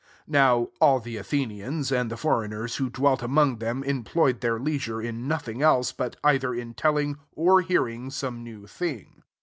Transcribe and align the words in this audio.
21 0.25 0.25
(Now 0.29 0.67
all 0.81 0.99
the 0.99 1.17
Athenians, 1.17 1.91
^d 1.91 2.09
the 2.09 2.17
foreigners, 2.17 2.77
who 2.77 2.89
dwelt 2.89 3.21
among 3.21 3.59
them, 3.59 3.83
employed 3.83 4.41
their 4.41 4.57
leisure 4.59 4.99
in 4.99 5.27
nothing 5.27 5.61
else, 5.61 5.91
bat 5.91 6.15
either 6.23 6.55
in 6.55 6.73
telling 6.73 7.19
or 7.33 7.61
hearing 7.61 8.09
some 8.09 8.43
new 8.43 8.65
thing.) 8.65 9.21